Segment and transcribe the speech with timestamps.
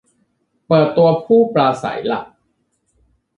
[0.67, 2.25] เปิดตัวผู้ปราศรัยหลัก!